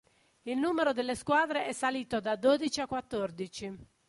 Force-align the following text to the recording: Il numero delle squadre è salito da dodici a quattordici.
Il 0.45 0.57
numero 0.57 0.93
delle 0.93 1.13
squadre 1.13 1.67
è 1.67 1.73
salito 1.73 2.19
da 2.19 2.35
dodici 2.35 2.81
a 2.81 2.87
quattordici. 2.87 3.77